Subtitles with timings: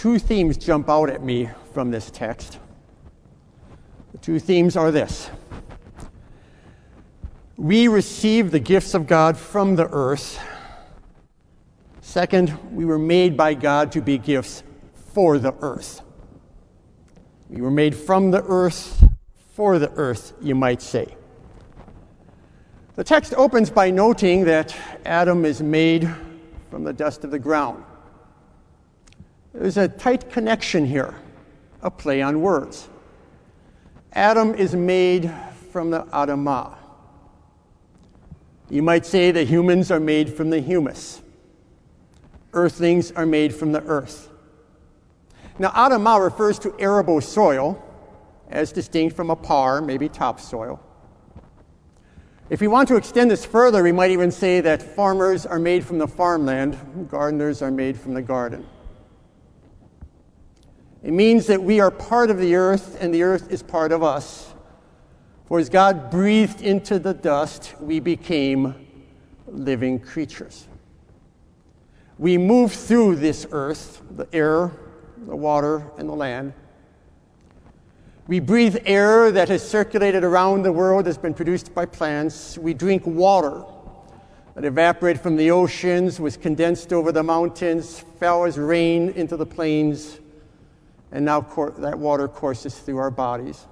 [0.00, 2.58] two themes jump out at me from this text.
[4.12, 5.28] The two themes are this
[7.58, 10.42] we receive the gifts of God from the earth.
[12.00, 14.62] Second, we were made by God to be gifts
[15.12, 16.00] for the earth.
[17.50, 19.06] We were made from the earth,
[19.52, 21.14] for the earth, you might say.
[22.96, 24.74] The text opens by noting that
[25.04, 26.10] Adam is made
[26.70, 27.84] from the dust of the ground.
[29.52, 31.14] There's a tight connection here,
[31.82, 32.88] a play on words.
[34.12, 35.32] Adam is made
[35.72, 36.76] from the Adamah.
[38.68, 41.22] You might say that humans are made from the humus.
[42.52, 44.28] Earthlings are made from the earth.
[45.58, 47.82] Now, Adamah refers to arable soil,
[48.48, 50.80] as distinct from aphar, maybe topsoil.
[52.48, 55.84] If we want to extend this further, we might even say that farmers are made
[55.84, 58.66] from the farmland, gardeners are made from the garden.
[61.02, 64.02] It means that we are part of the earth and the earth is part of
[64.02, 64.52] us.
[65.46, 68.74] For as God breathed into the dust, we became
[69.46, 70.68] living creatures.
[72.18, 74.70] We move through this earth, the air,
[75.26, 76.52] the water, and the land.
[78.26, 82.58] We breathe air that has circulated around the world, has been produced by plants.
[82.58, 83.64] We drink water
[84.54, 89.46] that evaporated from the oceans, was condensed over the mountains, fell as rain into the
[89.46, 90.20] plains
[91.12, 91.40] and now
[91.78, 93.66] that water courses through our bodies.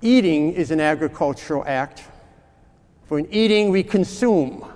[0.00, 2.04] Eating is an agricultural act.
[3.06, 4.66] For in eating, we consume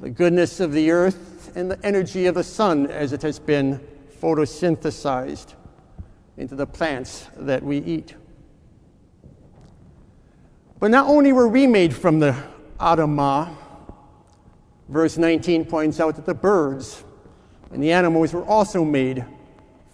[0.00, 3.80] the goodness of the earth and the energy of the sun as it has been
[4.20, 5.54] photosynthesized
[6.36, 8.14] into the plants that we eat.
[10.78, 12.34] But not only were we made from the
[12.78, 13.54] Adamah,
[14.88, 17.04] verse 19 points out that the birds
[17.70, 19.24] and the animals were also made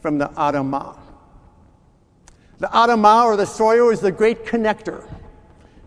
[0.01, 0.99] from the Adamah.
[2.59, 5.07] The Adamah, or the soil, is the great connector.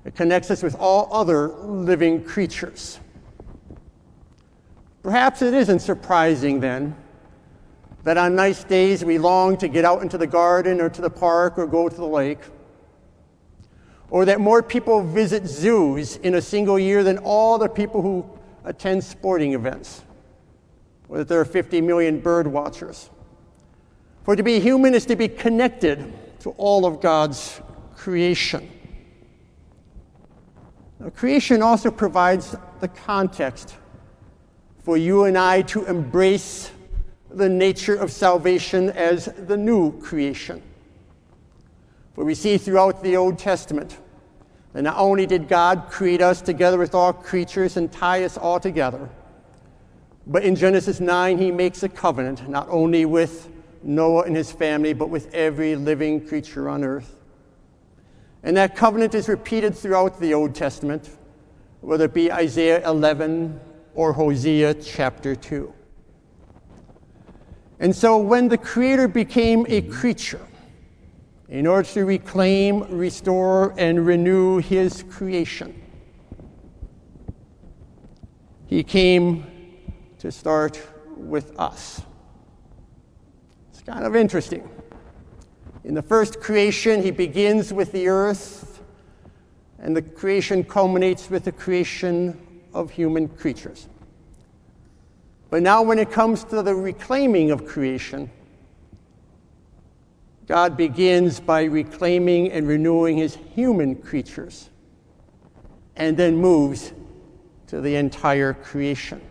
[0.06, 3.00] It connects us with all other living creatures.
[5.02, 6.96] Perhaps it isn't surprising then
[8.04, 11.10] that on nice days we long to get out into the garden or to the
[11.10, 12.40] park or go to the lake,
[14.10, 18.26] or that more people visit zoos in a single year than all the people who
[18.64, 20.02] attend sporting events,
[21.08, 23.10] or that there are 50 million bird watchers.
[24.30, 27.60] For to be human is to be connected to all of God's
[27.96, 28.70] creation.
[31.00, 33.76] Now, creation also provides the context
[34.84, 36.70] for you and I to embrace
[37.32, 40.62] the nature of salvation as the new creation.
[42.14, 43.98] For we see throughout the Old Testament
[44.74, 48.60] that not only did God create us together with all creatures and tie us all
[48.60, 49.10] together,
[50.28, 53.50] but in Genesis 9, he makes a covenant not only with
[53.84, 57.16] Noah and his family, but with every living creature on earth.
[58.44, 61.10] And that covenant is repeated throughout the Old Testament,
[61.82, 63.60] whether it be Isaiah 11
[63.96, 65.74] or Hosea chapter 2.
[67.80, 70.46] And so when the Creator became a creature,
[71.48, 75.82] in order to reclaim, restore, and renew His creation,
[78.68, 79.46] He came
[80.20, 80.80] to start
[81.18, 82.02] with us
[83.82, 84.70] kind of interesting.
[85.84, 88.82] In the first creation, he begins with the earth,
[89.80, 92.40] and the creation culminates with the creation
[92.74, 93.88] of human creatures.
[95.50, 98.30] But now, when it comes to the reclaiming of creation,
[100.46, 104.70] God begins by reclaiming and renewing his human creatures
[105.96, 106.92] and then moves
[107.68, 109.22] to the entire creation.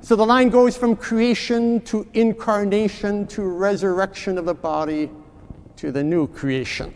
[0.00, 5.10] So the line goes from creation to incarnation to resurrection of the body
[5.76, 6.94] to the new creation.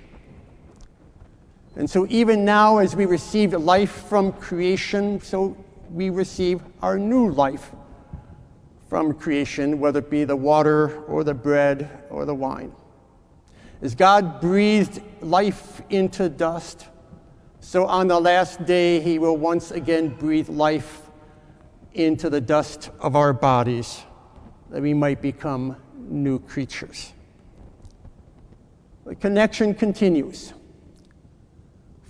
[1.76, 5.56] And so, even now, as we receive life from creation, so
[5.90, 7.70] we receive our new life
[8.88, 12.72] from creation, whether it be the water or the bread or the wine.
[13.82, 16.86] As God breathed life into dust,
[17.60, 21.09] so on the last day, He will once again breathe life
[21.94, 24.02] into the dust of our bodies
[24.70, 27.12] that we might become new creatures.
[29.04, 30.52] The connection continues.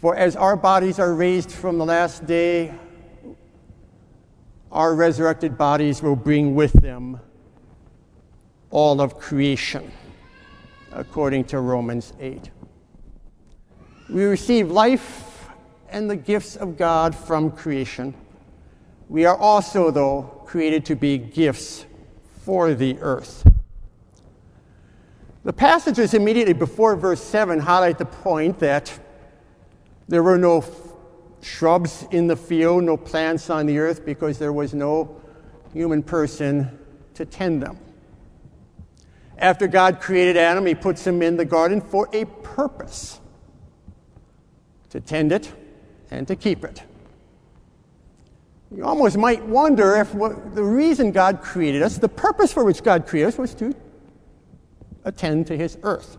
[0.01, 2.75] For as our bodies are raised from the last day,
[4.73, 7.21] our resurrected bodies will bring with them
[8.71, 9.91] all of creation,
[10.93, 12.51] according to Romans 8.
[14.09, 15.49] We receive life
[15.89, 18.15] and the gifts of God from creation
[19.11, 21.85] we are also, though, created to be gifts
[22.45, 23.45] for the earth.
[25.43, 28.97] The passages immediately before verse 7 highlight the point that
[30.07, 30.65] there were no
[31.43, 35.21] shrubs in the field, no plants on the earth, because there was no
[35.73, 36.79] human person
[37.15, 37.79] to tend them.
[39.39, 43.19] After God created Adam, he puts him in the garden for a purpose
[44.91, 45.53] to tend it
[46.13, 46.85] and to keep it.
[48.75, 52.85] You almost might wonder if what, the reason God created us, the purpose for which
[52.85, 53.75] God created us, was to
[55.05, 56.17] attend to his earth.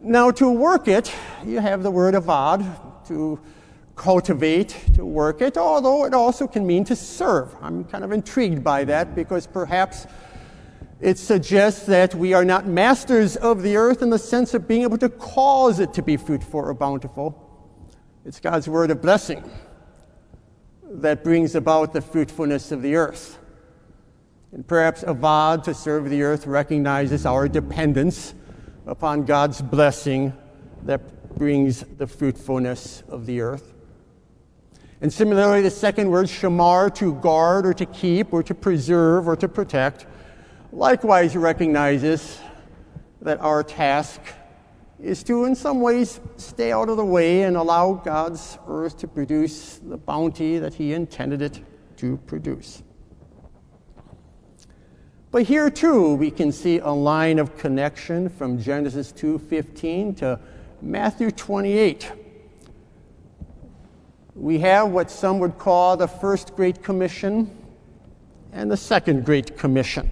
[0.00, 1.12] Now, to work it,
[1.44, 2.64] you have the word avad,
[3.08, 3.40] to
[3.96, 7.52] cultivate, to work it, although it also can mean to serve.
[7.60, 10.06] I'm kind of intrigued by that because perhaps
[11.00, 14.82] it suggests that we are not masters of the earth in the sense of being
[14.82, 17.44] able to cause it to be fruitful or bountiful.
[18.24, 19.42] It's God's word of blessing
[20.90, 23.38] that brings about the fruitfulness of the earth.
[24.52, 28.34] And perhaps Avad, to serve the earth, recognizes our dependence
[28.86, 30.32] upon God's blessing
[30.84, 33.74] that brings the fruitfulness of the earth.
[35.00, 39.36] And similarly, the second word, shamar, to guard or to keep or to preserve or
[39.36, 40.06] to protect,
[40.72, 42.40] likewise recognizes
[43.20, 44.20] that our task
[45.00, 49.08] is to, in some ways, stay out of the way and allow God's earth to
[49.08, 51.60] produce the bounty that He intended it
[51.98, 52.82] to produce.
[55.30, 60.40] But here too we can see a line of connection from Genesis 2:15 to
[60.80, 62.10] Matthew 28.
[64.34, 67.50] We have what some would call the first great commission
[68.52, 70.10] and the second great commission.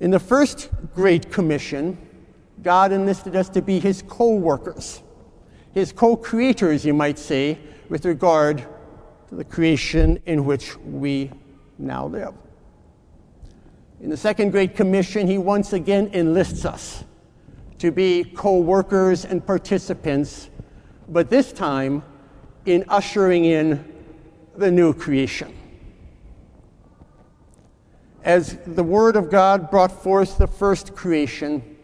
[0.00, 1.98] In the first great commission,
[2.62, 5.02] God enlisted us to be his co-workers,
[5.72, 7.58] his co-creators, you might say,
[7.88, 8.66] with regard
[9.28, 11.30] to the creation in which we
[11.78, 12.34] now live.
[14.00, 17.04] In the Second Great Commission, he once again enlists us
[17.78, 20.50] to be co workers and participants,
[21.08, 22.02] but this time
[22.66, 23.84] in ushering in
[24.56, 25.54] the new creation.
[28.24, 31.77] As the Word of God brought forth the first creation,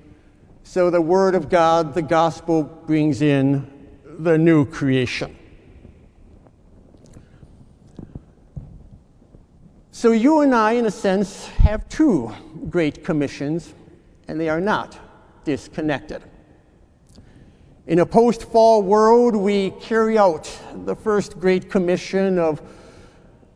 [0.65, 3.71] so the Word of God, the gospel, brings in
[4.19, 5.37] the new creation.
[9.93, 12.35] So you and I, in a sense, have two
[12.69, 13.73] great commissions,
[14.27, 14.99] and they are not
[15.45, 16.23] disconnected.
[17.87, 20.51] In a post fall world, we carry out
[20.87, 22.63] the first great commission of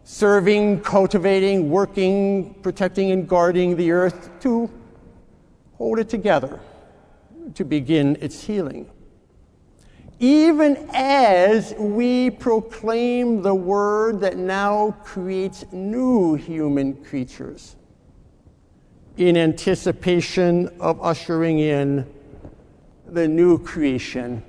[0.04, 4.70] serving, cultivating, working, protecting, and guarding the earth to
[5.78, 6.61] hold it together,
[7.55, 8.91] to begin its healing
[10.21, 17.77] even as we proclaim the word that now creates new human creatures
[19.17, 22.05] in anticipation of ushering in
[23.06, 24.43] the new creation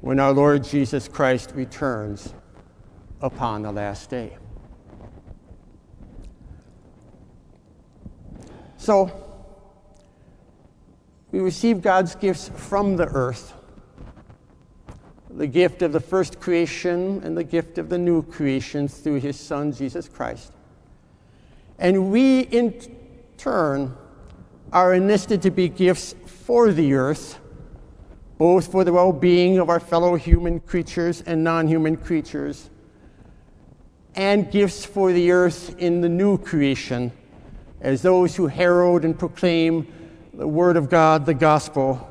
[0.00, 2.34] when our Lord Jesus Christ returns
[3.20, 4.36] upon the last day.
[8.76, 9.31] So,
[11.32, 13.54] we receive God's gifts from the earth
[15.34, 19.38] the gift of the first creation and the gift of the new creation through his
[19.38, 20.52] Son, Jesus Christ.
[21.78, 22.74] And we, in
[23.38, 23.96] turn,
[24.72, 27.38] are enlisted to be gifts for the earth,
[28.38, 32.68] both for the well being of our fellow human creatures and non human creatures,
[34.14, 37.10] and gifts for the earth in the new creation,
[37.80, 39.86] as those who herald and proclaim
[40.34, 42.08] the Word of God, the gospel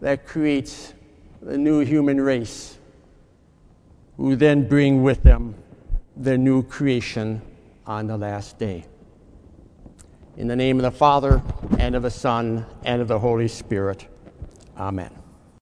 [0.00, 0.94] that creates
[1.42, 2.78] the new human race,
[4.16, 5.54] who then bring with them
[6.16, 7.42] the new creation
[7.86, 8.84] on the last day.
[10.36, 11.42] In the name of the Father,
[11.78, 14.06] and of the Son, and of the Holy Spirit.
[14.76, 15.10] Amen.